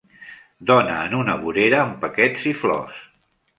Dona 0.71 0.95
en 1.09 1.13
una 1.19 1.35
vorera 1.43 1.83
amb 1.83 1.95
paquets 2.07 2.51
i 2.55 2.57
flors. 2.65 3.07